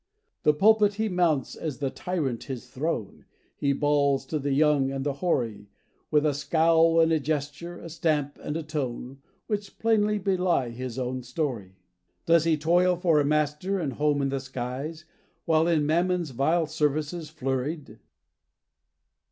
[0.41, 3.25] The pulpit he mounts, as the tyrant his throne,
[3.61, 5.69] And bawls to the young and the hoary,
[6.09, 10.97] With a scowl and a gesture, a stamp and a tone Which plainly belie his
[10.97, 11.75] own story.
[12.25, 15.05] Does he toil for a master and home in the skies,
[15.45, 17.99] While in Mammon's vile services flurried!